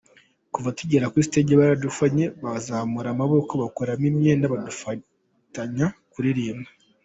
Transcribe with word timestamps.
Kuva 0.53 0.69
tukigera 0.75 1.11
kuri 1.11 1.27
stage 1.29 1.53
baradufanye, 1.59 2.25
bazamura 2.43 3.07
amaboko, 3.11 3.51
bakuramo 3.61 4.05
imyenda, 4.11 4.45
dufatanya 4.67 5.87
kuririmba. 6.13 6.69